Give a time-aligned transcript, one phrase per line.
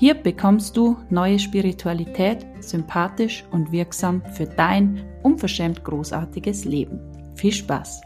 [0.00, 7.00] Hier bekommst du neue Spiritualität, sympathisch und wirksam für dein unverschämt großartiges Leben.
[7.34, 8.02] Viel Spaß!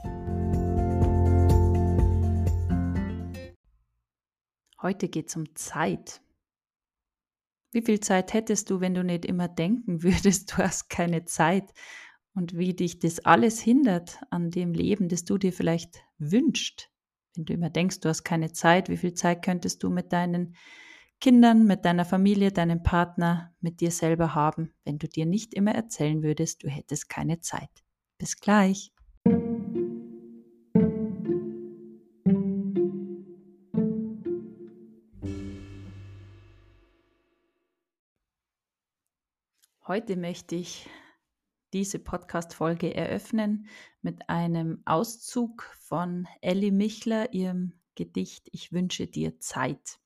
[4.81, 6.23] Heute geht es um Zeit.
[7.73, 11.75] Wie viel Zeit hättest du, wenn du nicht immer denken würdest, du hast keine Zeit?
[12.35, 16.91] Und wie dich das alles hindert an dem Leben, das du dir vielleicht wünschst?
[17.35, 20.57] Wenn du immer denkst, du hast keine Zeit, wie viel Zeit könntest du mit deinen
[21.23, 25.73] Kindern, mit deiner Familie, deinem Partner, mit dir selber haben, wenn du dir nicht immer
[25.73, 27.71] erzählen würdest, du hättest keine Zeit.
[28.19, 28.93] Bis gleich.
[39.87, 40.91] Heute möchte ich
[41.73, 43.69] diese Podcast-Folge eröffnen
[44.01, 50.02] mit einem Auszug von Ellie Michler, ihrem Gedicht Ich wünsche dir Zeit.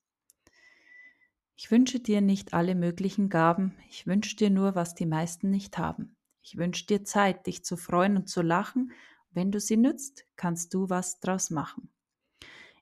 [1.58, 5.78] Ich wünsche dir nicht alle möglichen Gaben, ich wünsche dir nur, was die meisten nicht
[5.78, 6.14] haben.
[6.42, 8.92] Ich wünsche dir Zeit, dich zu freuen und zu lachen.
[9.30, 11.90] Wenn du sie nützt, kannst du was draus machen.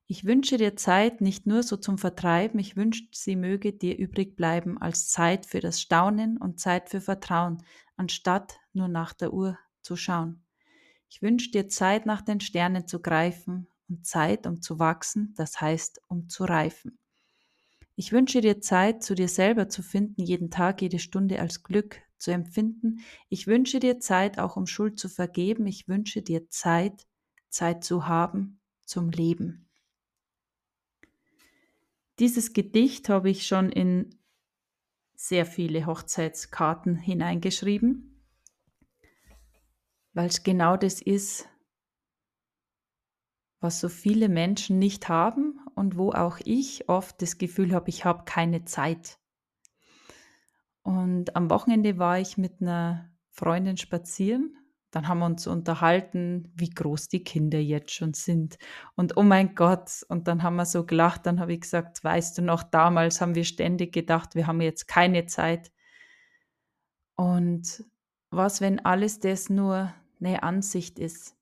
[0.06, 4.34] Ich wünsche dir Zeit nicht nur so zum Vertreiben, ich wünsche, sie möge dir übrig
[4.34, 7.62] bleiben als Zeit für das Staunen und Zeit für Vertrauen,
[7.96, 10.44] anstatt nur nach der Uhr zu schauen.
[11.08, 15.60] Ich wünsche dir Zeit nach den Sternen zu greifen und Zeit, um zu wachsen, das
[15.60, 16.98] heißt, um zu reifen.
[17.96, 22.00] Ich wünsche dir Zeit, zu dir selber zu finden, jeden Tag, jede Stunde als Glück
[22.18, 23.00] zu empfinden.
[23.28, 25.66] Ich wünsche dir Zeit, auch um Schuld zu vergeben.
[25.66, 27.06] Ich wünsche dir Zeit,
[27.50, 29.68] Zeit zu haben zum Leben.
[32.18, 34.10] Dieses Gedicht habe ich schon in
[35.16, 38.24] sehr viele Hochzeitskarten hineingeschrieben,
[40.12, 41.48] weil es genau das ist,
[43.64, 48.04] was so viele Menschen nicht haben und wo auch ich oft das Gefühl habe, ich
[48.04, 49.18] habe keine Zeit.
[50.82, 54.54] Und am Wochenende war ich mit einer Freundin spazieren.
[54.90, 58.58] Dann haben wir uns unterhalten, wie groß die Kinder jetzt schon sind.
[58.96, 62.36] Und oh mein Gott, und dann haben wir so gelacht, dann habe ich gesagt, weißt
[62.36, 65.72] du noch, damals haben wir ständig gedacht, wir haben jetzt keine Zeit.
[67.16, 67.82] Und
[68.30, 71.34] was, wenn alles das nur eine Ansicht ist?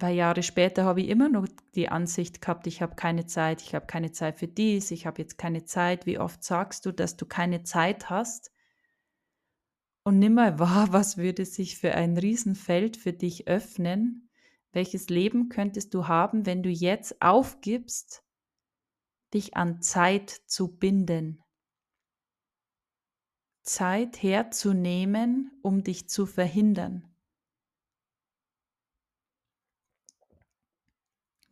[0.00, 3.74] Weil Jahre später habe ich immer noch die Ansicht gehabt, ich habe keine Zeit, ich
[3.74, 6.06] habe keine Zeit für dies, ich habe jetzt keine Zeit.
[6.06, 8.52] Wie oft sagst du, dass du keine Zeit hast?
[10.04, 14.30] Und nimm mal wahr, was würde sich für ein Riesenfeld für dich öffnen?
[14.72, 18.22] Welches Leben könntest du haben, wenn du jetzt aufgibst,
[19.34, 21.42] dich an Zeit zu binden?
[23.62, 27.07] Zeit herzunehmen, um dich zu verhindern.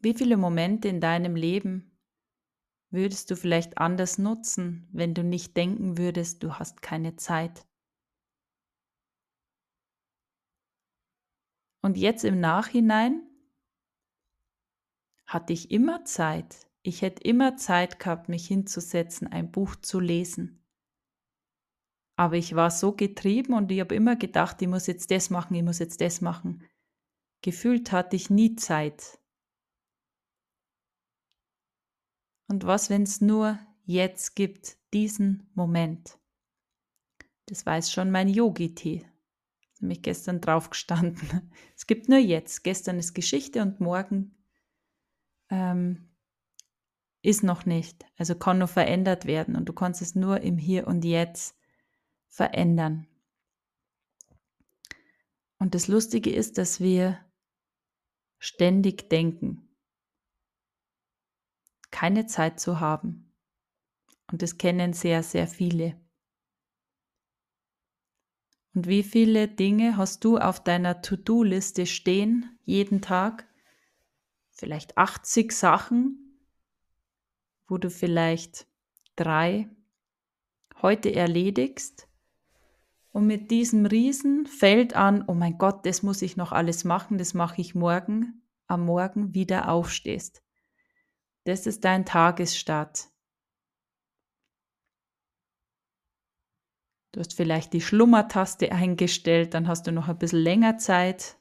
[0.06, 1.98] Wie viele Momente in deinem Leben
[2.92, 7.66] würdest du vielleicht anders nutzen, wenn du nicht denken würdest, du hast keine Zeit?
[11.82, 13.28] Und jetzt im Nachhinein
[15.26, 16.68] hatte ich immer Zeit.
[16.82, 20.64] Ich hätte immer Zeit gehabt, mich hinzusetzen, ein Buch zu lesen.
[22.14, 25.56] Aber ich war so getrieben und ich habe immer gedacht, ich muss jetzt das machen,
[25.56, 26.62] ich muss jetzt das machen.
[27.42, 29.18] Gefühlt hatte ich nie Zeit.
[32.48, 36.18] Und was, wenn es nur jetzt gibt, diesen Moment?
[37.46, 39.06] Das weiß schon mein Yogi-Tee.
[39.80, 41.52] Nämlich gestern drauf gestanden.
[41.76, 42.64] Es gibt nur jetzt.
[42.64, 44.34] Gestern ist Geschichte und morgen
[45.50, 46.08] ähm,
[47.22, 48.06] ist noch nicht.
[48.16, 51.56] Also kann nur verändert werden und du kannst es nur im Hier und Jetzt
[52.28, 53.06] verändern.
[55.58, 57.18] Und das Lustige ist, dass wir
[58.38, 59.65] ständig denken
[61.96, 63.32] keine Zeit zu haben.
[64.30, 65.98] Und das kennen sehr, sehr viele.
[68.74, 73.48] Und wie viele Dinge hast du auf deiner To-Do-Liste stehen, jeden Tag?
[74.50, 76.38] Vielleicht 80 Sachen,
[77.66, 78.66] wo du vielleicht
[79.14, 79.70] drei
[80.82, 82.08] heute erledigst
[83.10, 87.16] und mit diesem riesen Feld an, oh mein Gott, das muss ich noch alles machen,
[87.16, 90.45] das mache ich morgen, am Morgen wieder aufstehst.
[91.46, 93.08] Das ist dein Tagesstart.
[97.12, 101.38] Du hast vielleicht die Schlummertaste eingestellt, dann hast du noch ein bisschen länger Zeit,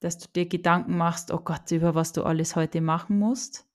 [0.00, 3.66] dass du dir Gedanken machst, oh Gott, über was du alles heute machen musst.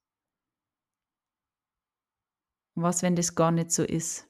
[2.76, 4.28] Was, wenn das gar nicht so ist?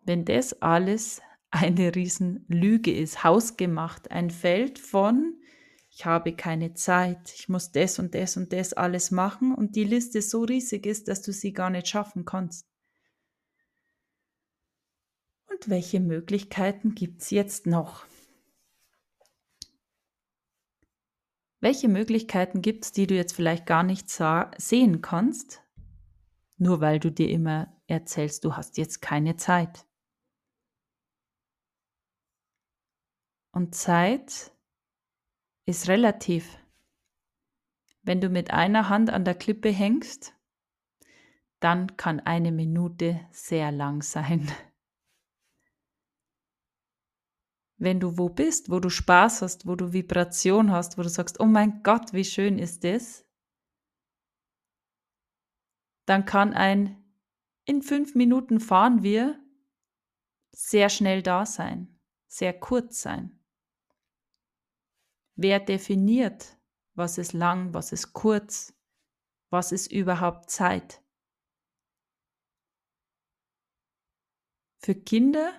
[0.00, 5.38] Wenn das alles eine Riesenlüge ist, hausgemacht, ein Feld von
[5.96, 9.84] ich habe keine Zeit, ich muss das und das und das alles machen und die
[9.84, 12.68] Liste so riesig ist, dass du sie gar nicht schaffen kannst.
[15.46, 18.04] Und welche Möglichkeiten gibt es jetzt noch?
[21.60, 25.62] Welche Möglichkeiten gibt es, die du jetzt vielleicht gar nicht sehen kannst,
[26.58, 29.86] nur weil du dir immer erzählst, du hast jetzt keine Zeit?
[33.50, 34.52] Und Zeit
[35.66, 36.58] ist relativ.
[38.02, 40.32] Wenn du mit einer Hand an der Klippe hängst,
[41.60, 44.50] dann kann eine Minute sehr lang sein.
[47.78, 51.40] Wenn du wo bist, wo du Spaß hast, wo du Vibration hast, wo du sagst,
[51.40, 53.26] oh mein Gott, wie schön ist das,
[56.06, 57.02] dann kann ein
[57.64, 59.38] in fünf Minuten fahren wir
[60.52, 61.98] sehr schnell da sein,
[62.28, 63.36] sehr kurz sein.
[65.36, 66.58] Wer definiert,
[66.94, 68.74] was ist lang, was ist kurz,
[69.50, 71.02] was ist überhaupt Zeit?
[74.78, 75.52] Für Kinder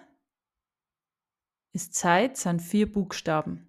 [1.74, 3.68] ist Zeit sind vier Buchstaben.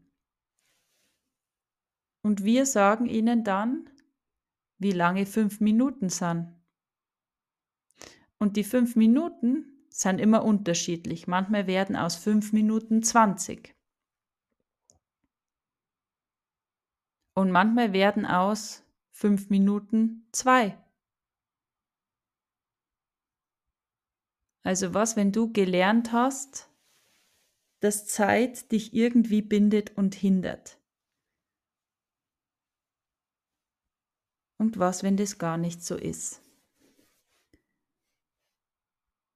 [2.23, 3.91] Und wir sagen ihnen dann,
[4.79, 6.55] wie lange fünf Minuten sind.
[8.39, 11.27] Und die fünf Minuten sind immer unterschiedlich.
[11.27, 13.78] Manchmal werden aus fünf Minuten 20.
[17.39, 18.83] Und manchmal werden aus
[19.13, 20.77] fünf Minuten zwei.
[24.65, 26.69] Also was, wenn du gelernt hast,
[27.79, 30.81] dass Zeit dich irgendwie bindet und hindert?
[34.59, 36.43] Und was, wenn das gar nicht so ist?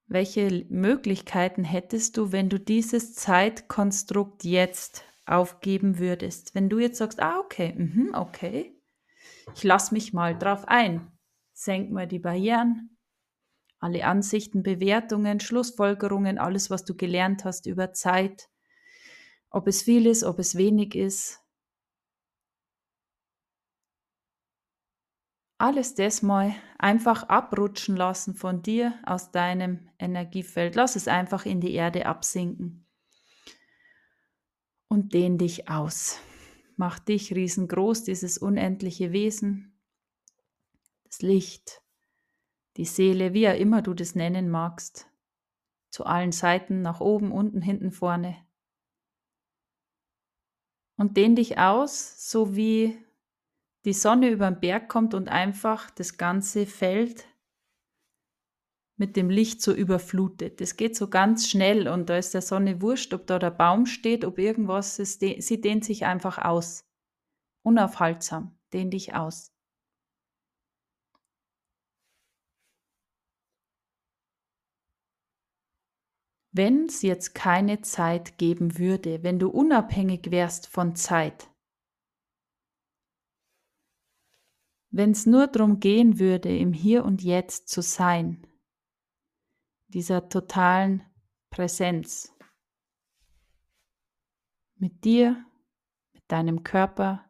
[0.07, 6.53] Welche Möglichkeiten hättest du, wenn du dieses Zeitkonstrukt jetzt aufgeben würdest.
[6.55, 8.75] Wenn du jetzt sagst, ah, okay, mh, okay,
[9.55, 11.11] ich lasse mich mal drauf ein,
[11.53, 12.97] senk mal die Barrieren,
[13.79, 18.49] alle Ansichten, Bewertungen, Schlussfolgerungen, alles, was du gelernt hast über Zeit,
[19.49, 21.39] ob es viel ist, ob es wenig ist.
[25.57, 30.75] Alles das mal einfach abrutschen lassen von dir aus deinem Energiefeld.
[30.75, 32.82] Lass es einfach in die Erde absinken
[34.93, 36.19] und dehn dich aus.
[36.75, 39.75] Mach dich riesengroß, dieses unendliche Wesen,
[41.05, 41.81] das Licht,
[42.77, 45.07] die Seele, wie auch immer du das nennen magst,
[45.89, 48.37] zu allen Seiten, nach oben, unten, hinten, vorne.
[50.95, 52.97] Und dehn dich aus, so wie
[53.85, 57.25] die Sonne über den Berg kommt und einfach das ganze Feld
[58.95, 60.61] mit dem Licht so überflutet.
[60.61, 63.85] Das geht so ganz schnell und da ist der Sonne wurscht, ob da der Baum
[63.85, 65.19] steht, ob irgendwas ist.
[65.19, 66.85] Sie dehnt sich einfach aus.
[67.63, 69.51] Unaufhaltsam, dehn dich aus.
[76.55, 81.49] Wenn es jetzt keine Zeit geben würde, wenn du unabhängig wärst von Zeit,
[84.91, 88.45] wenn es nur darum gehen würde, im Hier und Jetzt zu sein,
[89.93, 91.03] dieser totalen
[91.49, 92.33] Präsenz.
[94.75, 95.45] Mit dir,
[96.13, 97.29] mit deinem Körper.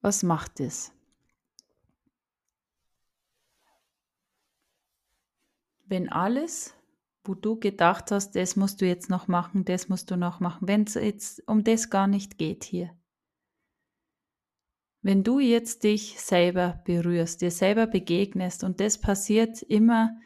[0.00, 0.92] Was macht es?
[5.84, 6.74] Wenn alles,
[7.24, 10.66] wo du gedacht hast, das musst du jetzt noch machen, das musst du noch machen,
[10.66, 12.96] wenn es jetzt um das gar nicht geht hier,
[15.02, 20.18] wenn du jetzt dich selber berührst, dir selber begegnest und das passiert immer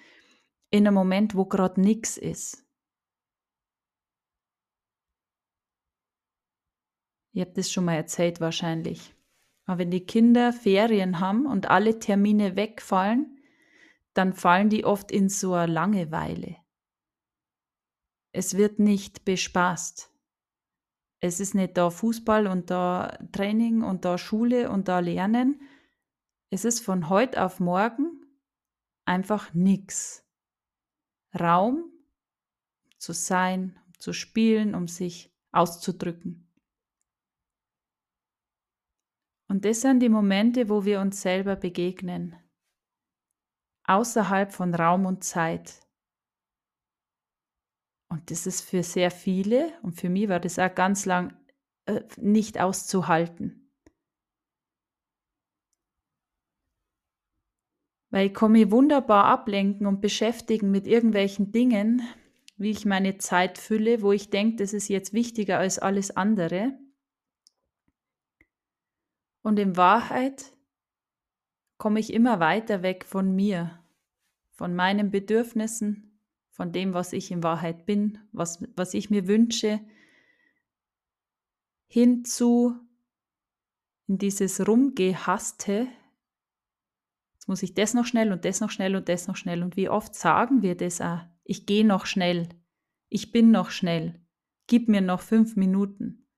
[0.71, 2.65] in einem Moment, wo gerade nichts ist.
[7.33, 9.15] Ihr habt das schon mal erzählt wahrscheinlich.
[9.67, 13.39] Aber wenn die Kinder Ferien haben und alle Termine wegfallen,
[14.13, 16.57] dann fallen die oft in so eine Langeweile.
[18.33, 20.14] Es wird nicht bespaßt
[21.25, 25.59] es ist nicht da Fußball und da Training und da Schule und da Lernen.
[26.51, 28.27] Es ist von heute auf morgen
[29.07, 30.29] einfach nichts.
[31.41, 31.91] Raum
[32.99, 36.53] zu sein, zu spielen, um sich auszudrücken.
[39.49, 42.37] Und das sind die Momente, wo wir uns selber begegnen,
[43.85, 45.84] außerhalb von Raum und Zeit.
[48.15, 51.37] Und das ist für sehr viele, und für mich war das auch ganz lang
[51.87, 53.73] äh, nicht auszuhalten.
[58.11, 62.03] Weil ich mich wunderbar ablenken und beschäftigen mit irgendwelchen Dingen,
[62.57, 66.79] wie ich meine Zeit fülle, wo ich denke, das ist jetzt wichtiger als alles andere.
[69.43, 70.57] Und in Wahrheit
[71.79, 73.83] komme ich immer weiter weg von mir,
[74.53, 76.14] von meinen Bedürfnissen,
[76.55, 79.81] von dem, was ich in Wahrheit bin, was, was ich mir wünsche,
[81.89, 82.77] hinzu
[84.07, 85.89] in dieses Rumgehaste.
[87.33, 89.65] Jetzt muss ich das noch schnell und das noch schnell und das noch schnell.
[89.65, 91.23] Und wie oft sagen wir das auch?
[91.43, 92.49] Ich gehe noch schnell.
[93.09, 94.25] Ich bin noch schnell.
[94.69, 96.29] Gib mir noch fünf Minuten.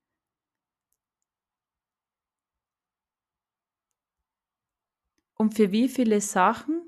[5.35, 6.86] Und für wie viele Sachen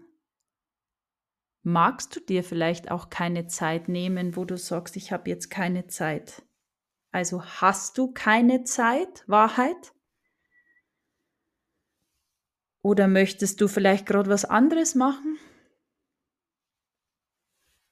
[1.72, 5.88] magst du dir vielleicht auch keine Zeit nehmen, wo du sagst, ich habe jetzt keine
[5.88, 6.44] Zeit?
[7.12, 9.94] Also hast du keine Zeit, Wahrheit?
[12.82, 15.38] Oder möchtest du vielleicht gerade was anderes machen?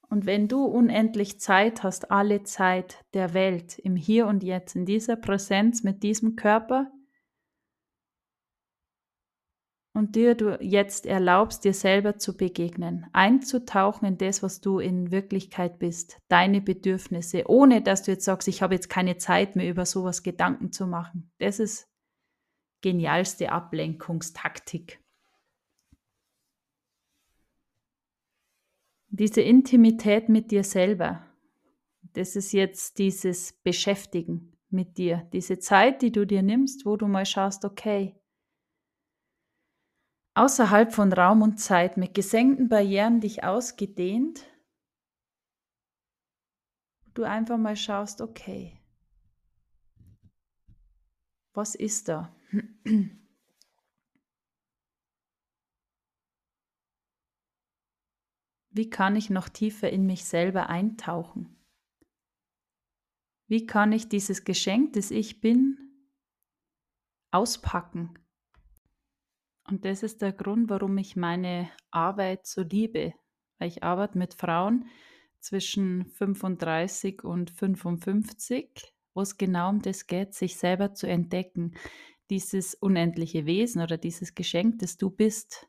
[0.10, 4.86] Und wenn du unendlich Zeit hast, alle Zeit der Welt, im Hier und Jetzt, in
[4.86, 6.92] dieser Präsenz mit diesem Körper,
[9.98, 15.10] und dir du jetzt erlaubst, dir selber zu begegnen, einzutauchen in das, was du in
[15.10, 19.68] Wirklichkeit bist, deine Bedürfnisse, ohne dass du jetzt sagst, ich habe jetzt keine Zeit mehr
[19.68, 21.32] über sowas Gedanken zu machen.
[21.40, 21.90] Das ist
[22.82, 25.00] genialste Ablenkungstaktik.
[29.10, 31.26] Diese Intimität mit dir selber,
[32.14, 37.08] das ist jetzt dieses Beschäftigen mit dir, diese Zeit, die du dir nimmst, wo du
[37.08, 38.16] mal schaust, okay,
[40.38, 44.46] außerhalb von Raum und Zeit mit gesenkten Barrieren dich ausgedehnt,
[47.16, 48.80] du einfach mal schaust, okay,
[51.54, 52.36] was ist da?
[58.70, 61.56] Wie kann ich noch tiefer in mich selber eintauchen?
[63.48, 65.80] Wie kann ich dieses Geschenk, das ich bin,
[67.32, 68.20] auspacken?
[69.70, 73.14] Und das ist der Grund, warum ich meine Arbeit so liebe.
[73.60, 74.88] Weil ich arbeite mit Frauen
[75.40, 81.76] zwischen 35 und 55, wo es genau um das geht, sich selber zu entdecken,
[82.30, 85.68] dieses unendliche Wesen oder dieses Geschenk, das du bist,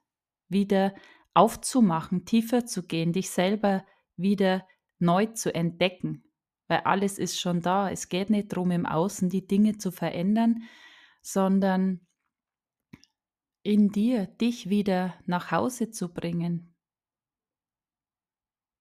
[0.48, 0.94] wieder
[1.34, 3.84] aufzumachen, tiefer zu gehen, dich selber
[4.16, 4.66] wieder
[4.98, 6.24] neu zu entdecken.
[6.68, 7.90] Weil alles ist schon da.
[7.90, 10.64] Es geht nicht darum, im Außen die Dinge zu verändern,
[11.22, 12.07] sondern
[13.62, 16.74] in dir, dich wieder nach Hause zu bringen.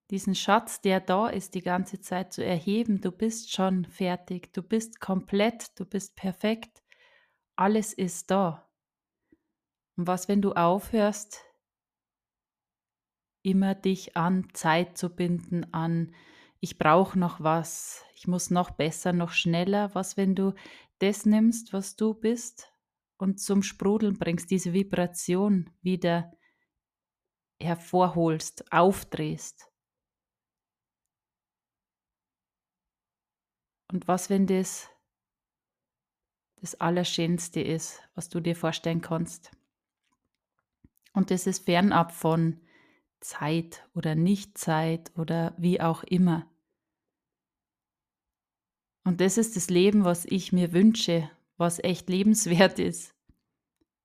[0.09, 3.01] Diesen Schatz, der da ist, die ganze Zeit zu erheben.
[3.01, 6.81] Du bist schon fertig, du bist komplett, du bist perfekt.
[7.57, 8.69] Alles ist da.
[9.97, 11.43] Und was, wenn du aufhörst,
[13.41, 16.15] immer dich an Zeit zu binden, an
[16.59, 19.93] ich brauche noch was, ich muss noch besser, noch schneller.
[19.93, 20.53] Was, wenn du
[20.99, 22.71] das nimmst, was du bist
[23.17, 26.31] und zum Sprudeln bringst, diese Vibration wieder
[27.59, 29.69] hervorholst, aufdrehst.
[33.91, 34.89] Und was, wenn das
[36.59, 39.51] das Allerschönste ist, was du dir vorstellen kannst?
[41.13, 42.61] Und das ist fernab von
[43.19, 46.49] Zeit oder Nichtzeit oder wie auch immer.
[49.03, 53.15] Und das ist das Leben, was ich mir wünsche, was echt lebenswert ist,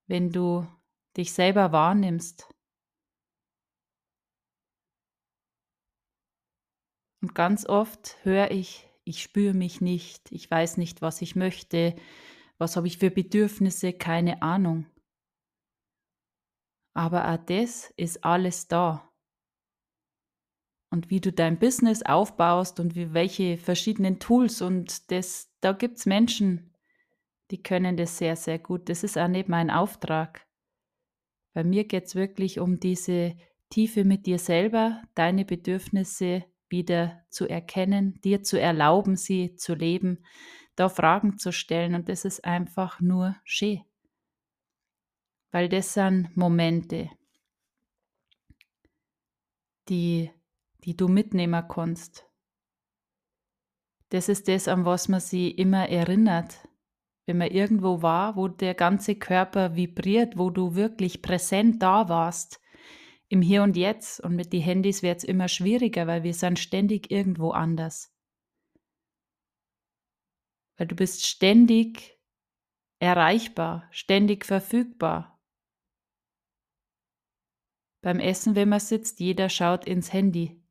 [0.07, 0.67] wenn du
[1.15, 2.49] dich selber wahrnimmst.
[7.21, 11.95] Und ganz oft höre ich, ich spüre mich nicht, ich weiß nicht, was ich möchte,
[12.57, 14.85] was habe ich für Bedürfnisse, keine Ahnung.
[16.95, 19.09] Aber auch das ist alles da.
[20.91, 25.97] Und wie du dein Business aufbaust und wie welche verschiedenen Tools und das, da gibt
[25.97, 26.72] es Menschen,
[27.53, 28.89] die können das sehr, sehr gut.
[28.89, 30.47] Das ist auch nicht mein Auftrag.
[31.53, 33.37] Bei mir geht es wirklich um diese
[33.69, 40.25] Tiefe mit dir selber, deine Bedürfnisse wieder zu erkennen, dir zu erlauben, sie zu leben,
[40.75, 41.93] da Fragen zu stellen.
[41.93, 43.83] Und das ist einfach nur schön.
[45.51, 47.11] Weil das sind Momente,
[49.89, 50.31] die,
[50.85, 52.25] die du mitnehmen kannst.
[54.09, 56.67] Das ist das, an was man sie immer erinnert,
[57.25, 62.59] wenn man irgendwo war, wo der ganze Körper vibriert, wo du wirklich präsent da warst,
[63.29, 64.19] im Hier und Jetzt.
[64.19, 68.13] Und mit den Handys wird es immer schwieriger, weil wir sind ständig irgendwo anders.
[70.77, 72.19] Weil du bist ständig
[72.99, 75.41] erreichbar, ständig verfügbar.
[78.01, 80.61] Beim Essen, wenn man sitzt, jeder schaut ins Handy.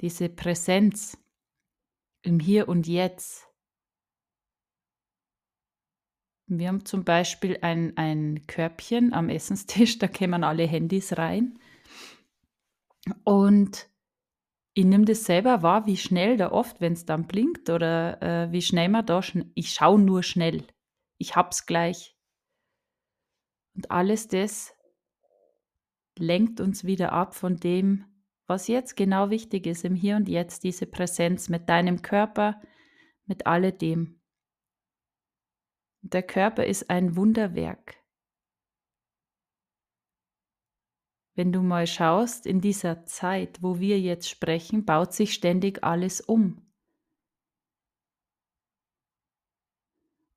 [0.00, 1.18] Diese Präsenz
[2.22, 3.48] im Hier und Jetzt.
[6.58, 11.58] Wir haben zum Beispiel ein, ein Körbchen am Essenstisch, da kämen alle Handys rein.
[13.24, 13.88] Und
[14.74, 18.52] ich nehme das selber wahr, wie schnell da oft, wenn es dann blinkt oder äh,
[18.52, 20.64] wie schnell man da, schn ich schaue nur schnell.
[21.18, 22.16] Ich hab's gleich.
[23.76, 24.74] Und alles das
[26.18, 28.04] lenkt uns wieder ab von dem,
[28.46, 32.60] was jetzt genau wichtig ist, im Hier und Jetzt, diese Präsenz mit deinem Körper,
[33.26, 34.20] mit alledem.
[36.06, 37.96] Der Körper ist ein Wunderwerk.
[41.34, 46.20] Wenn du mal schaust, in dieser Zeit, wo wir jetzt sprechen, baut sich ständig alles
[46.20, 46.70] um.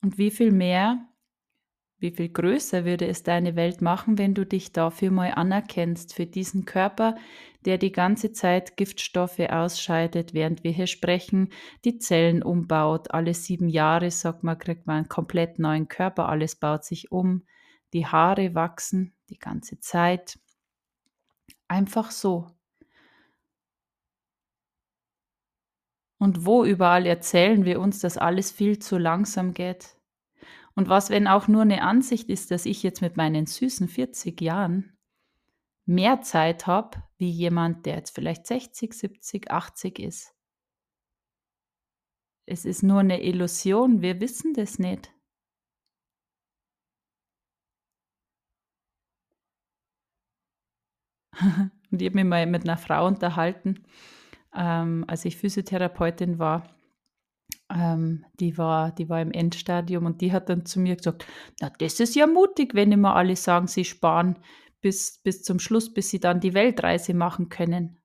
[0.01, 1.05] Und wie viel mehr,
[1.99, 6.27] wie viel größer würde es deine Welt machen, wenn du dich dafür mal anerkennst, für
[6.27, 7.15] diesen Körper,
[7.65, 11.49] der die ganze Zeit Giftstoffe ausscheidet, während wir hier sprechen,
[11.85, 13.11] die Zellen umbaut.
[13.11, 17.43] Alle sieben Jahre, sagt man, kriegt man einen komplett neuen Körper, alles baut sich um,
[17.93, 20.39] die Haare wachsen die ganze Zeit.
[21.67, 22.47] Einfach so.
[26.19, 29.96] Und wo überall erzählen wir uns, dass alles viel zu langsam geht?
[30.77, 34.39] Und was, wenn auch nur eine Ansicht ist, dass ich jetzt mit meinen süßen 40
[34.41, 34.95] Jahren
[35.87, 40.35] mehr Zeit habe, wie jemand, der jetzt vielleicht 60, 70, 80 ist.
[42.45, 45.11] Es ist nur eine Illusion, wir wissen das nicht.
[51.91, 53.83] Und ich habe mich mal mit einer Frau unterhalten,
[54.53, 56.76] ähm, als ich Physiotherapeutin war
[57.73, 61.25] ähm, die, war, die war im Endstadium und die hat dann zu mir gesagt,
[61.59, 64.39] na, das ist ja mutig, wenn immer alle sagen, sie sparen
[64.81, 67.99] bis, bis zum Schluss, bis sie dann die Weltreise machen können.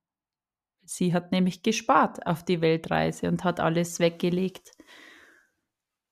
[0.85, 4.73] Sie hat nämlich gespart auf die Weltreise und hat alles weggelegt.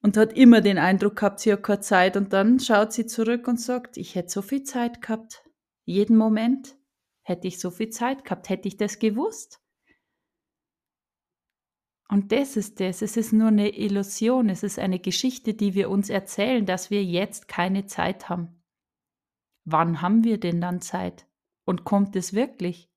[0.02, 2.16] Und hat immer den Eindruck gehabt, sie hat keine Zeit.
[2.16, 5.42] Und dann schaut sie zurück und sagt, ich hätte so viel Zeit gehabt.
[5.84, 6.76] Jeden Moment
[7.22, 8.48] hätte ich so viel Zeit gehabt.
[8.48, 9.59] Hätte ich das gewusst,
[12.10, 15.88] und das ist das, es ist nur eine Illusion, es ist eine Geschichte, die wir
[15.88, 18.60] uns erzählen, dass wir jetzt keine Zeit haben.
[19.64, 21.28] Wann haben wir denn dann Zeit?
[21.64, 22.90] Und kommt es wirklich?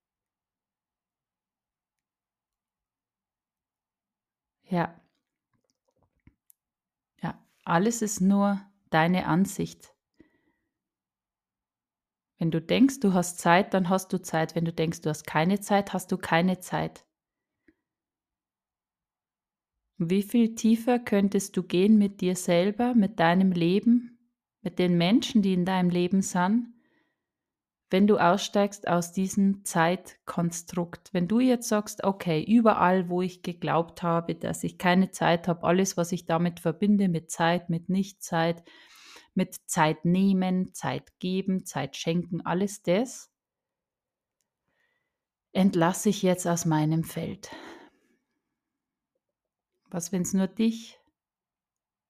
[4.64, 5.00] Ja.
[7.22, 9.94] Ja, alles ist nur deine Ansicht.
[12.40, 14.56] Wenn du denkst, du hast Zeit, dann hast du Zeit.
[14.56, 17.06] Wenn du denkst, du hast keine Zeit, hast du keine Zeit.
[20.10, 24.20] Wie viel tiefer könntest du gehen mit dir selber, mit deinem Leben,
[24.62, 26.74] mit den Menschen, die in deinem Leben sind,
[27.90, 31.14] wenn du aussteigst aus diesem Zeitkonstrukt?
[31.14, 35.64] Wenn du jetzt sagst, okay, überall, wo ich geglaubt habe, dass ich keine Zeit habe,
[35.64, 38.64] alles, was ich damit verbinde, mit Zeit, mit Nichtzeit,
[39.36, 43.32] mit Zeit nehmen, Zeit geben, Zeit schenken, alles das,
[45.52, 47.52] entlasse ich jetzt aus meinem Feld.
[49.94, 51.00] Was, wenn es nur dich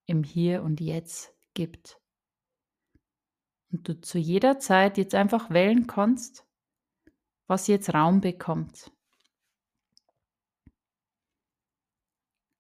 [0.06, 2.00] im Hier und Jetzt gibt?
[3.74, 6.48] Und du zu jeder Zeit jetzt einfach wählen kannst,
[7.46, 8.90] was jetzt Raum bekommt.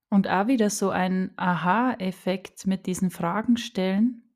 [0.10, 4.30] Und auch wieder so ein Aha-Effekt mit diesen Fragen stellen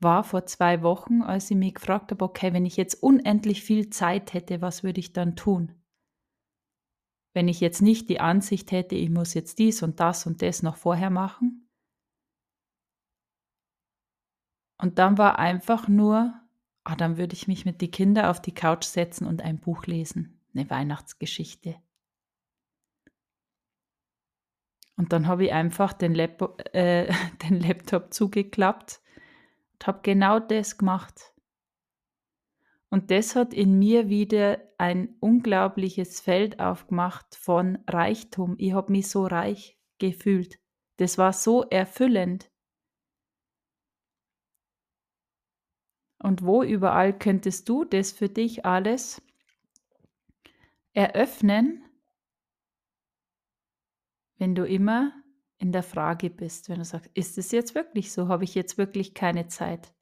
[0.00, 3.88] war vor zwei Wochen, als ich mich gefragt habe, okay, wenn ich jetzt unendlich viel
[3.88, 5.72] Zeit hätte, was würde ich dann tun?
[7.36, 10.62] Wenn ich jetzt nicht die Ansicht hätte, ich muss jetzt dies und das und das
[10.62, 11.68] noch vorher machen.
[14.78, 16.32] Und dann war einfach nur,
[16.84, 19.84] ah, dann würde ich mich mit den Kindern auf die Couch setzen und ein Buch
[19.84, 21.76] lesen, eine Weihnachtsgeschichte.
[24.96, 29.02] Und dann habe ich einfach den, Laptop, äh, den Laptop zugeklappt
[29.74, 31.34] und habe genau das gemacht.
[32.88, 38.54] Und das hat in mir wieder ein unglaubliches Feld aufgemacht von Reichtum.
[38.58, 40.58] Ich habe mich so reich gefühlt.
[40.96, 42.50] Das war so erfüllend.
[46.18, 49.22] Und wo überall könntest du das für dich alles
[50.92, 51.84] eröffnen,
[54.38, 55.12] wenn du immer
[55.58, 58.28] in der Frage bist, wenn du sagst, ist es jetzt wirklich so?
[58.28, 59.94] Habe ich jetzt wirklich keine Zeit?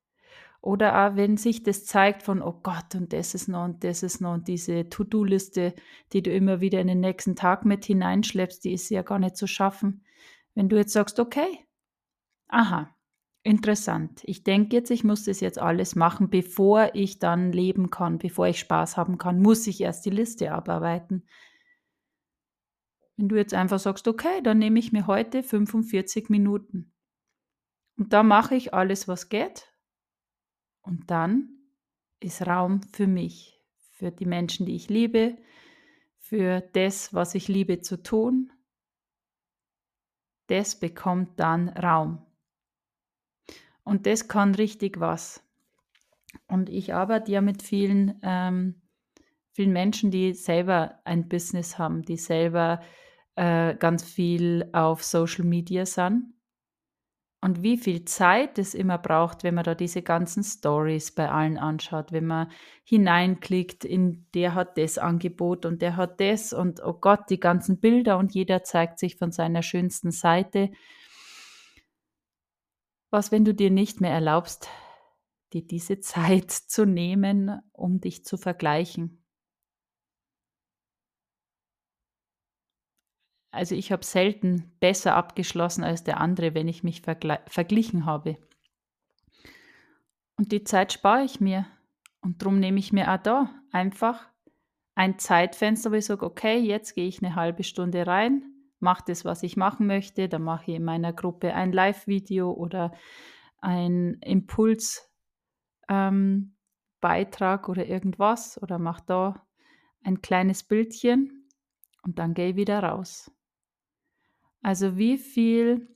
[0.64, 4.03] Oder auch wenn sich das zeigt von, oh Gott, und das ist noch und das
[4.03, 5.74] ist noch und diese To-Do-Liste,
[6.14, 9.37] die du immer wieder in den nächsten Tag mit hineinschleppst, die ist ja gar nicht
[9.37, 10.07] zu schaffen.
[10.55, 11.66] Wenn du jetzt sagst, okay,
[12.48, 12.96] aha,
[13.42, 14.22] interessant.
[14.24, 18.46] Ich denke jetzt, ich muss das jetzt alles machen, bevor ich dann leben kann, bevor
[18.46, 21.27] ich Spaß haben kann, muss ich erst die Liste abarbeiten.
[23.18, 26.90] Wenn du jetzt einfach sagst, okay, dann nehme ich mir heute 45 Minuten.
[27.98, 29.74] Und da mache ich alles, was geht.
[30.85, 31.49] Und dann
[32.20, 33.61] ist Raum für mich,
[33.92, 35.37] für die Menschen, die ich liebe,
[36.18, 38.53] für das, was ich liebe zu tun.
[40.47, 42.25] Das bekommt dann Raum.
[43.83, 45.42] Und das kann richtig was.
[46.47, 48.83] Und ich arbeite ja mit vielen, ähm,
[49.53, 52.83] vielen Menschen, die selber ein Business haben, die selber
[53.37, 56.34] äh, ganz viel auf Social Media sind.
[57.44, 61.59] Und wie viel Zeit es immer braucht, wenn man da diese ganzen Stories bei allen
[61.59, 62.50] anschaut, wenn man
[62.85, 67.80] hineinklickt in der hat das Angebot und der hat das und oh Gott, die ganzen
[67.80, 70.70] Bilder und jeder zeigt sich von seiner schönsten Seite.
[73.11, 74.70] Was, wenn du dir nicht mehr erlaubst,
[75.52, 79.22] dir diese Zeit zu nehmen, um dich zu vergleichen?
[83.55, 88.37] Also ich habe selten besser abgeschlossen als der andere, wenn ich mich verglichen habe.
[90.37, 91.67] Und die Zeit spare ich mir.
[92.21, 94.29] Und darum nehme ich mir auch da einfach
[94.95, 98.43] ein Zeitfenster, wo ich sage, okay, jetzt gehe ich eine halbe Stunde rein,
[98.81, 100.29] mache das, was ich machen möchte.
[100.29, 102.93] Dann mache ich in meiner Gruppe ein Live-Video oder
[103.61, 105.09] ein Impulsbeitrag
[105.88, 106.55] ähm,
[107.69, 109.47] oder irgendwas oder mache da
[110.03, 111.49] ein kleines Bildchen
[112.03, 113.31] und dann gehe ich wieder raus.
[114.64, 115.94] Also wie viel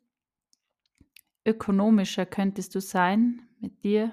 [1.46, 4.12] ökonomischer könntest du sein mit dir,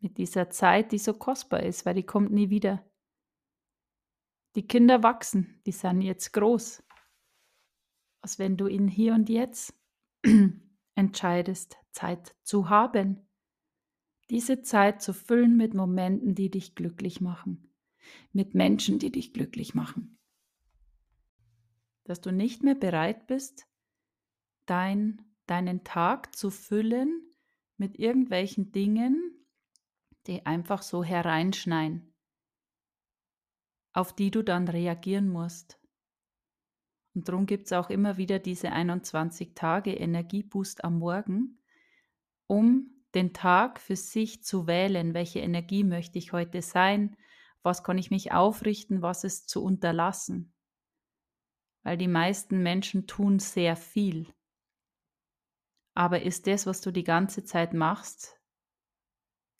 [0.00, 2.84] mit dieser Zeit, die so kostbar ist, weil die kommt nie wieder.
[4.56, 6.82] Die Kinder wachsen, die sind jetzt groß.
[8.22, 9.72] Was wenn du in hier und jetzt
[10.96, 13.28] entscheidest, Zeit zu haben,
[14.30, 17.72] diese Zeit zu füllen mit Momenten, die dich glücklich machen,
[18.32, 20.19] mit Menschen, die dich glücklich machen
[22.10, 23.68] dass du nicht mehr bereit bist,
[24.66, 27.22] dein, deinen Tag zu füllen
[27.76, 29.46] mit irgendwelchen Dingen,
[30.26, 32.12] die einfach so hereinschneien,
[33.92, 35.78] auf die du dann reagieren musst.
[37.14, 41.62] Und darum gibt es auch immer wieder diese 21 Tage Energieboost am Morgen,
[42.48, 47.16] um den Tag für sich zu wählen, welche Energie möchte ich heute sein,
[47.62, 50.52] was kann ich mich aufrichten, was ist zu unterlassen
[51.82, 54.26] weil die meisten Menschen tun sehr viel.
[55.94, 58.40] Aber ist das, was du die ganze Zeit machst,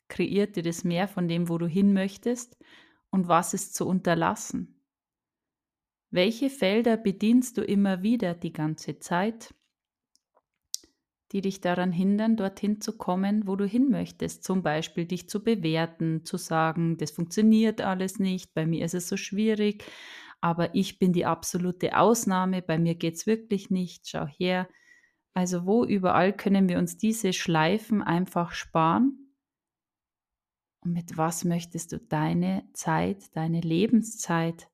[0.07, 2.57] kreiert dir das mehr von dem, wo du hin möchtest
[3.09, 4.81] und was ist zu unterlassen?
[6.09, 9.53] Welche Felder bedienst du immer wieder die ganze Zeit,
[11.31, 14.43] die dich daran hindern, dorthin zu kommen, wo du hin möchtest?
[14.43, 19.07] Zum Beispiel dich zu bewerten, zu sagen, das funktioniert alles nicht, bei mir ist es
[19.07, 19.85] so schwierig,
[20.41, 24.67] aber ich bin die absolute Ausnahme, bei mir geht es wirklich nicht, schau her.
[25.33, 29.35] Also wo überall können wir uns diese Schleifen einfach sparen?
[30.83, 34.67] Und mit was möchtest du deine Zeit, deine Lebenszeit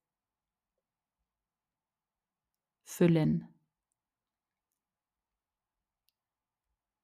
[2.86, 3.48] füllen?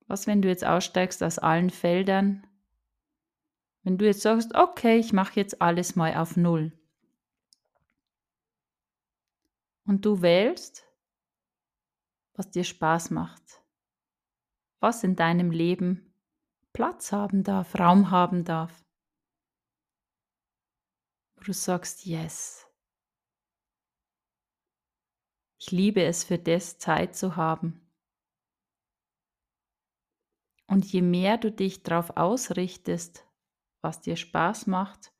[0.07, 2.47] Was, wenn du jetzt aussteigst aus allen Feldern?
[3.83, 6.71] Wenn du jetzt sagst, okay, ich mache jetzt alles mal auf Null.
[9.85, 10.87] Und du wählst,
[12.33, 13.61] was dir Spaß macht,
[14.79, 16.13] was in deinem Leben
[16.73, 18.83] Platz haben darf, Raum haben darf.
[21.35, 22.65] Wo du sagst, yes.
[25.59, 27.79] Ich liebe es, für das Zeit zu haben.
[30.67, 33.27] Und je mehr du dich darauf ausrichtest,
[33.81, 35.13] was dir Spaß macht,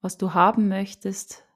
[0.00, 1.46] was du haben möchtest,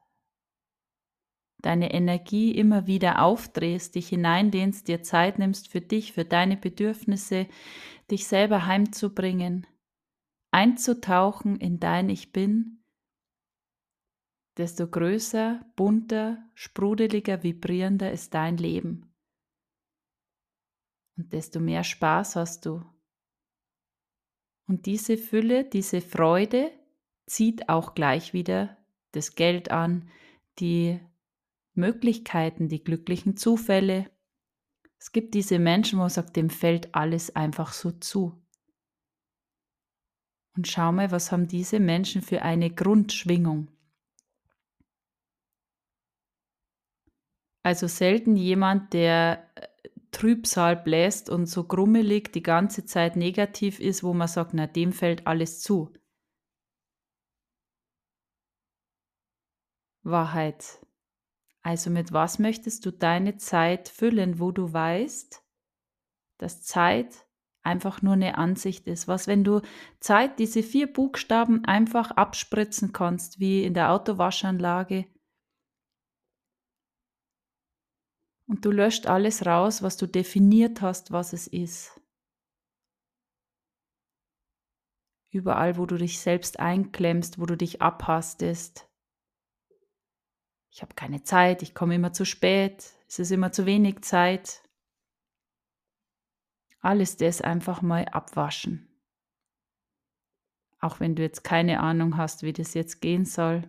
[1.61, 7.47] deine Energie immer wieder aufdrehst, dich hineindehnst, dir Zeit nimmst für dich, für deine Bedürfnisse,
[8.11, 9.65] dich selber heimzubringen,
[10.51, 12.83] einzutauchen in dein Ich bin,
[14.57, 19.13] desto größer, bunter, sprudeliger, vibrierender ist dein Leben.
[21.17, 22.83] Und desto mehr Spaß hast du.
[24.67, 26.71] Und diese Fülle, diese Freude
[27.25, 28.77] zieht auch gleich wieder
[29.11, 30.09] das Geld an,
[30.59, 30.99] die
[31.77, 34.09] Möglichkeiten, die glücklichen Zufälle,
[34.99, 38.43] Es gibt diese Menschen, wo man sagt, dem fällt alles einfach so zu.
[40.55, 43.69] Und schau mal, was haben diese Menschen für eine Grundschwingung.
[47.63, 49.67] Also selten jemand, der äh,
[50.11, 54.93] Trübsal bläst und so grummelig die ganze Zeit negativ ist, wo man sagt, na, dem
[54.93, 55.93] fällt alles zu.
[60.03, 60.79] Wahrheit.
[61.67, 65.43] Also mit was möchtest du deine Zeit füllen, wo du weißt,
[66.37, 67.27] dass Zeit
[67.61, 69.09] einfach nur eine Ansicht ist.
[69.09, 69.59] Was, wenn du
[69.99, 75.07] Zeit, diese vier Buchstaben einfach abspritzen kannst, wie in der Autowaschanlage,
[78.47, 81.99] und du löscht alles raus, was du definiert hast, was es ist.
[85.33, 88.86] Überall, wo du dich selbst einklemmst, wo du dich abhastest.
[90.77, 94.61] Ich habe keine Zeit, ich komme immer zu spät, es ist immer zu wenig Zeit.
[96.81, 98.87] Alles das einfach mal abwaschen.
[100.79, 103.63] Auch wenn du jetzt keine Ahnung hast, wie das jetzt gehen soll.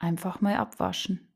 [0.00, 1.32] Einfach mal abwaschen.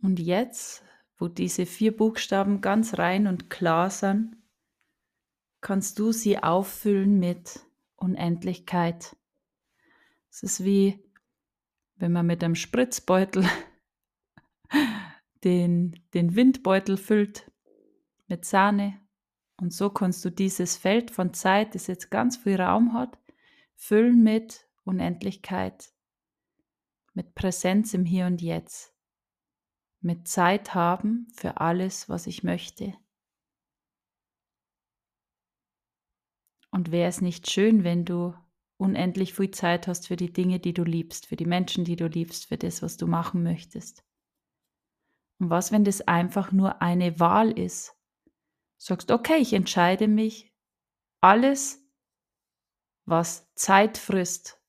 [0.00, 0.82] Und jetzt,
[1.18, 4.35] wo diese vier Buchstaben ganz rein und klar sind,
[5.66, 7.58] kannst du sie auffüllen mit
[7.96, 9.16] Unendlichkeit.
[10.30, 11.02] Es ist wie
[11.96, 13.48] wenn man mit einem Spritzbeutel
[15.44, 17.50] den, den Windbeutel füllt
[18.28, 19.00] mit Sahne.
[19.56, 23.18] Und so kannst du dieses Feld von Zeit, das jetzt ganz viel Raum hat,
[23.74, 25.90] füllen mit Unendlichkeit,
[27.12, 28.94] mit Präsenz im Hier und Jetzt,
[30.00, 32.94] mit Zeit haben für alles, was ich möchte.
[36.76, 38.34] Und wäre es nicht schön, wenn du
[38.76, 42.06] unendlich viel Zeit hast für die Dinge, die du liebst, für die Menschen, die du
[42.06, 44.04] liebst, für das, was du machen möchtest.
[45.38, 47.96] Und was, wenn das einfach nur eine Wahl ist?
[48.76, 50.52] Sagst, okay, ich entscheide mich,
[51.22, 51.82] alles,
[53.06, 54.60] was Zeit frisst,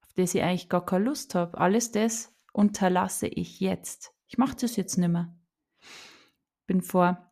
[0.00, 4.14] auf das ich eigentlich gar keine Lust habe, alles das unterlasse ich jetzt.
[4.28, 5.38] Ich mache das jetzt nicht mehr.
[6.66, 7.30] Bin vor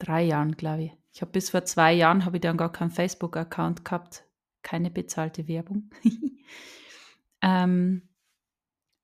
[0.00, 1.03] drei Jahren, glaube ich.
[1.14, 4.24] Ich habe bis vor zwei Jahren habe ich dann gar keinen Facebook-Account gehabt,
[4.62, 5.90] keine bezahlte Werbung,
[7.40, 8.08] ähm,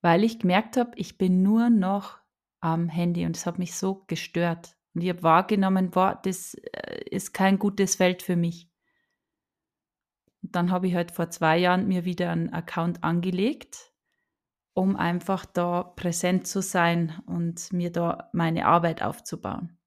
[0.02, 2.18] weil ich gemerkt habe, ich bin nur noch
[2.60, 4.76] am Handy und es hat mich so gestört.
[4.92, 8.68] Und ich habe wahrgenommen, boah, das äh, ist kein gutes Feld für mich.
[10.42, 13.92] Und dann habe ich halt vor zwei Jahren mir wieder einen Account angelegt,
[14.74, 19.79] um einfach da präsent zu sein und mir da meine Arbeit aufzubauen.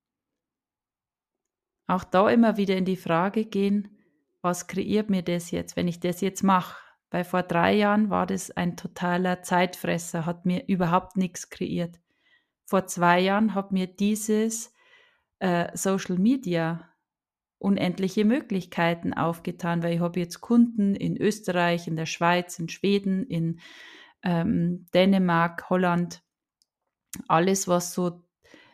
[1.93, 3.99] Auch da immer wieder in die Frage gehen,
[4.41, 6.75] was kreiert mir das jetzt, wenn ich das jetzt mache?
[7.11, 11.99] Weil vor drei Jahren war das ein totaler Zeitfresser, hat mir überhaupt nichts kreiert.
[12.65, 14.73] Vor zwei Jahren hat mir dieses
[15.37, 16.89] äh, Social Media
[17.59, 23.23] unendliche Möglichkeiten aufgetan, weil ich habe jetzt Kunden in Österreich, in der Schweiz, in Schweden,
[23.27, 23.59] in
[24.23, 26.23] ähm, Dänemark, Holland,
[27.27, 28.23] alles, was so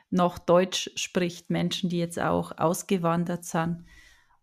[0.10, 3.86] noch Deutsch spricht, Menschen, die jetzt auch ausgewandert sind.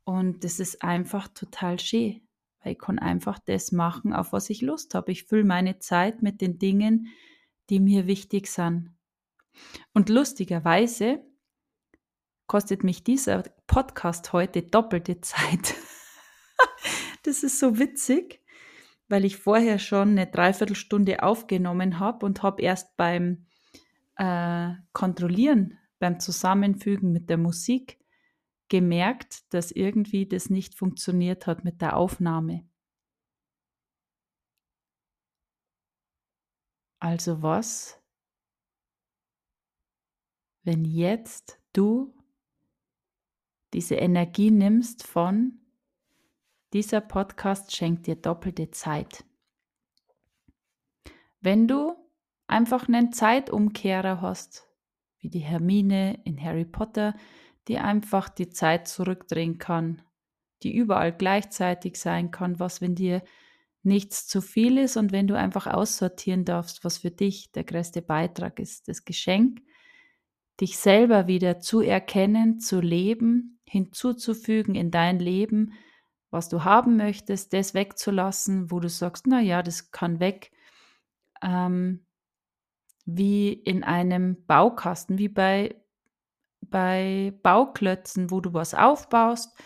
[0.04, 2.20] Und das ist einfach total schön,
[2.62, 5.12] weil ich kann einfach das machen, auf was ich Lust habe.
[5.12, 7.08] Ich fülle meine Zeit mit den Dingen,
[7.70, 8.94] die mir wichtig sind.
[9.92, 11.24] Und lustigerweise
[12.46, 15.74] kostet mich dieser Podcast heute doppelte Zeit.
[17.24, 18.40] das ist so witzig,
[19.08, 23.46] weil ich vorher schon eine Dreiviertelstunde aufgenommen habe und habe erst beim
[24.16, 27.98] äh, Kontrollieren, beim Zusammenfügen mit der Musik
[28.68, 32.68] gemerkt, dass irgendwie das nicht funktioniert hat mit der Aufnahme.
[36.98, 38.02] Also was,
[40.62, 42.14] wenn jetzt du
[43.72, 45.60] diese Energie nimmst von
[46.72, 49.24] dieser Podcast schenkt dir doppelte Zeit.
[51.40, 51.94] Wenn du
[52.46, 54.66] einfach einen Zeitumkehrer hast,
[55.18, 57.14] wie die Hermine in Harry Potter,
[57.68, 60.02] die einfach die Zeit zurückdrehen kann,
[60.62, 63.22] die überall gleichzeitig sein kann, was, wenn dir
[63.82, 68.02] nichts zu viel ist und wenn du einfach aussortieren darfst, was für dich der größte
[68.02, 69.60] Beitrag ist, das Geschenk,
[70.60, 75.72] dich selber wieder zu erkennen, zu leben, hinzuzufügen in dein Leben,
[76.30, 80.50] was du haben möchtest, das wegzulassen, wo du sagst, na ja, das kann weg,
[81.42, 82.05] ähm,
[83.06, 85.76] wie in einem Baukasten, wie bei
[86.62, 89.56] bei Bauklötzen, wo du was aufbaust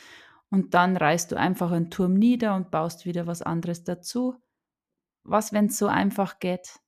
[0.50, 4.36] und dann reißt du einfach einen Turm nieder und baust wieder was anderes dazu.
[5.24, 6.80] was, wenn es so einfach geht?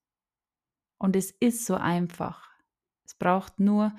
[0.98, 2.50] Und es ist so einfach.
[3.04, 3.94] Es braucht nur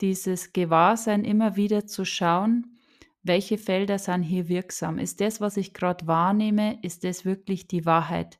[0.00, 2.78] dieses Gewahrsein, immer wieder zu schauen,
[3.22, 4.98] welche Felder sind hier wirksam.
[4.98, 8.38] Ist das, was ich gerade wahrnehme, ist das wirklich die Wahrheit?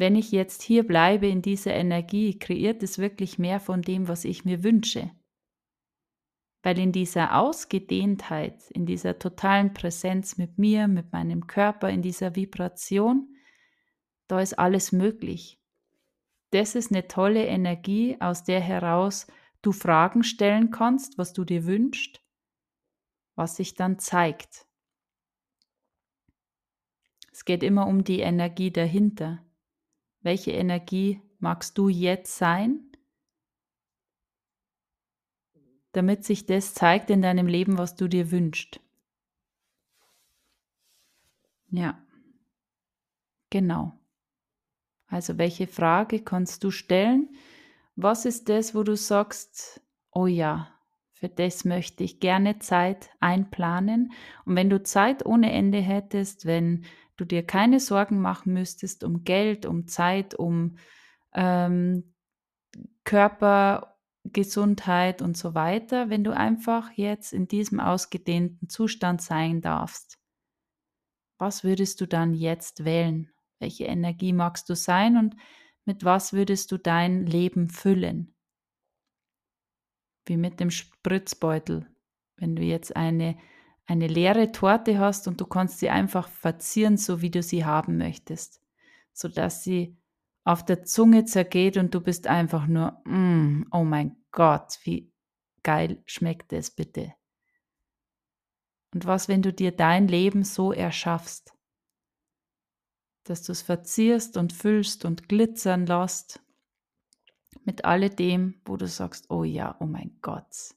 [0.00, 4.24] Wenn ich jetzt hier bleibe in dieser Energie, kreiert es wirklich mehr von dem, was
[4.24, 5.10] ich mir wünsche.
[6.62, 12.34] Weil in dieser Ausgedehntheit, in dieser totalen Präsenz mit mir, mit meinem Körper, in dieser
[12.34, 13.36] Vibration,
[14.26, 15.60] da ist alles möglich.
[16.48, 19.26] Das ist eine tolle Energie, aus der heraus
[19.60, 22.22] du Fragen stellen kannst, was du dir wünschst,
[23.34, 24.64] was sich dann zeigt.
[27.32, 29.44] Es geht immer um die Energie dahinter.
[30.22, 32.90] Welche Energie magst du jetzt sein?
[35.92, 38.80] damit sich das zeigt in deinem Leben, was du dir wünschst.
[41.70, 42.00] Ja,
[43.50, 43.92] genau.
[45.06, 47.28] Also welche Frage kannst du stellen?
[47.96, 49.80] Was ist das, wo du sagst,
[50.12, 50.72] oh ja,
[51.12, 54.12] für das möchte ich gerne Zeit einplanen.
[54.46, 56.86] Und wenn du Zeit ohne Ende hättest, wenn
[57.20, 60.76] du dir keine Sorgen machen müsstest um Geld, um Zeit, um
[61.34, 62.14] ähm,
[63.04, 70.18] Körper, Gesundheit und so weiter, wenn du einfach jetzt in diesem ausgedehnten Zustand sein darfst.
[71.38, 73.30] Was würdest du dann jetzt wählen?
[73.58, 75.36] Welche Energie magst du sein und
[75.84, 78.34] mit was würdest du dein Leben füllen?
[80.26, 81.86] Wie mit dem Spritzbeutel.
[82.36, 83.38] Wenn du jetzt eine,
[83.90, 87.98] eine leere Torte hast und du kannst sie einfach verzieren, so wie du sie haben
[87.98, 88.62] möchtest,
[89.12, 89.98] sodass sie
[90.44, 95.12] auf der Zunge zergeht und du bist einfach nur, mm, oh mein Gott, wie
[95.64, 97.14] geil schmeckt es bitte.
[98.94, 101.52] Und was, wenn du dir dein Leben so erschaffst,
[103.24, 106.40] dass du es verzierst und füllst und glitzern lässt
[107.64, 110.76] mit alledem, wo du sagst, oh ja, oh mein Gott,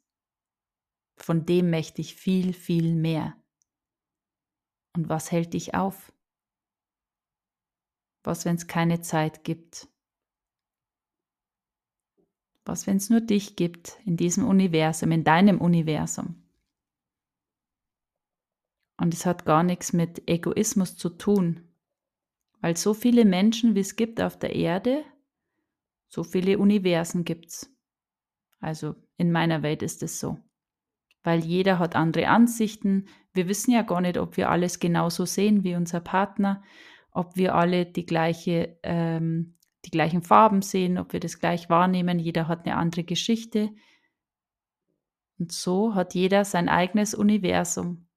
[1.15, 3.35] von dem möchte ich viel, viel mehr.
[4.95, 6.11] Und was hält dich auf?
[8.23, 9.87] Was, wenn es keine Zeit gibt?
[12.65, 16.41] Was, wenn es nur dich gibt in diesem Universum, in deinem Universum?
[18.97, 21.67] Und es hat gar nichts mit Egoismus zu tun,
[22.61, 25.03] weil so viele Menschen, wie es gibt auf der Erde,
[26.07, 27.75] so viele Universen gibt es.
[28.59, 30.37] Also in meiner Welt ist es so.
[31.23, 33.07] Weil jeder hat andere Ansichten.
[33.33, 36.61] Wir wissen ja gar nicht, ob wir alles genauso sehen wie unser Partner
[37.13, 39.55] ob wir alle die, gleiche, ähm,
[39.85, 42.19] die gleichen Farben sehen, ob wir das gleich wahrnehmen.
[42.19, 43.71] Jeder hat eine andere Geschichte.
[45.37, 48.07] Und so hat jeder sein eigenes Universum.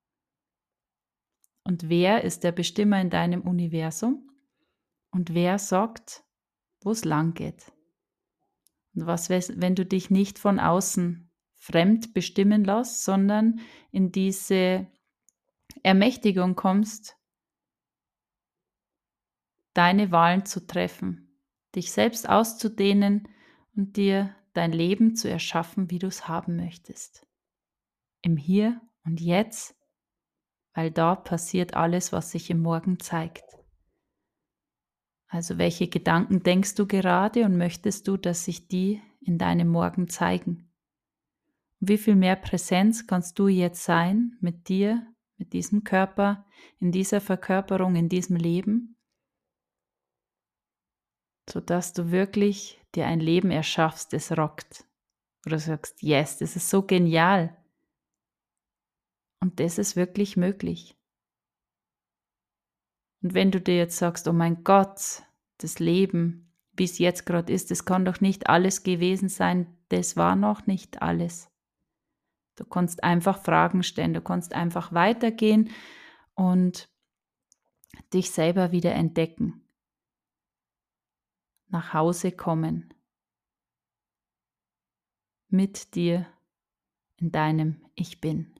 [1.64, 4.30] Und wer ist der Bestimmer in deinem Universum?
[5.10, 6.24] Und wer sagt,
[6.80, 7.72] wo es lang geht?
[8.94, 11.25] Und was, wenn du dich nicht von außen
[11.66, 14.86] fremd bestimmen lässt, sondern in diese
[15.82, 17.16] Ermächtigung kommst,
[19.74, 21.40] deine Wahlen zu treffen,
[21.74, 23.28] dich selbst auszudehnen
[23.74, 27.26] und dir dein Leben zu erschaffen, wie du es haben möchtest.
[28.22, 29.76] Im Hier und Jetzt,
[30.72, 33.44] weil da passiert alles, was sich im Morgen zeigt.
[35.26, 40.08] Also welche Gedanken denkst du gerade und möchtest du, dass sich die in deinem Morgen
[40.08, 40.65] zeigen?
[41.80, 46.46] Wie viel mehr Präsenz kannst du jetzt sein mit dir, mit diesem Körper,
[46.80, 48.96] in dieser Verkörperung, in diesem Leben?
[51.48, 54.84] sodass du wirklich dir ein Leben erschaffst, das rockt.
[55.46, 57.56] Oder sagst, yes, das ist so genial.
[59.40, 60.96] Und das ist wirklich möglich.
[63.22, 65.22] Und wenn du dir jetzt sagst, oh mein Gott,
[65.58, 70.16] das Leben, wie es jetzt gerade ist, das kann doch nicht alles gewesen sein, das
[70.16, 71.48] war noch nicht alles.
[72.56, 75.70] Du kannst einfach Fragen stellen, du kannst einfach weitergehen
[76.34, 76.88] und
[78.12, 79.66] dich selber wieder entdecken
[81.68, 82.92] nach Hause kommen.
[85.48, 86.26] Mit dir
[87.16, 88.58] in deinem Ich bin.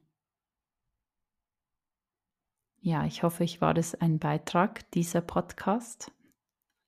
[2.81, 6.13] Ja, ich hoffe, ich war das ein Beitrag dieser Podcast.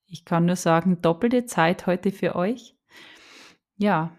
[0.06, 2.76] Ich kann nur sagen, doppelte Zeit heute für euch.
[3.76, 4.16] Ja,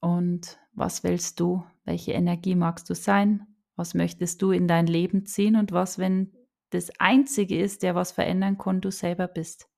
[0.00, 1.64] und was willst du?
[1.88, 3.46] Welche Energie magst du sein?
[3.74, 5.56] Was möchtest du in dein Leben ziehen?
[5.56, 6.36] Und was, wenn
[6.68, 9.70] das Einzige ist, der was verändern kann, du selber bist?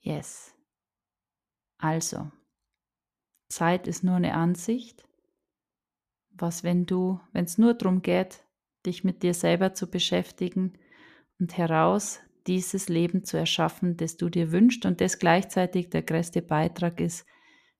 [0.00, 0.54] Yes.
[1.76, 2.32] Also,
[3.50, 5.06] Zeit ist nur eine Ansicht.
[6.30, 8.46] Was, wenn du, wenn es nur darum geht,
[8.86, 10.78] dich mit dir selber zu beschäftigen
[11.38, 16.40] und heraus dieses Leben zu erschaffen, das du dir wünschst und das gleichzeitig der größte
[16.40, 17.26] Beitrag ist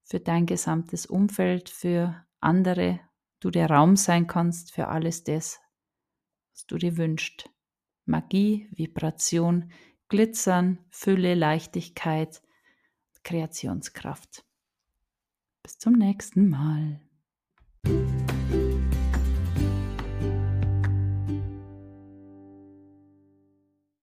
[0.09, 2.99] für dein gesamtes Umfeld, für andere,
[3.41, 5.61] du der Raum sein kannst für alles das,
[6.53, 7.51] was du dir wünschst.
[8.07, 9.71] Magie, Vibration,
[10.09, 12.41] Glitzern, Fülle, Leichtigkeit,
[13.23, 14.47] Kreationskraft.
[15.63, 17.03] Bis zum nächsten Mal.